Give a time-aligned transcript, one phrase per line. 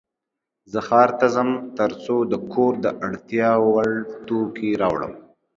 [0.71, 1.49] زه ښار ته ځم
[1.79, 3.89] ترڅو د کور د اړتیا وړ
[4.27, 5.13] توکې راوړم.